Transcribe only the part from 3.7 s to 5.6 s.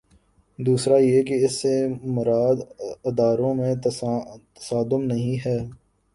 تصادم نہیں ہے۔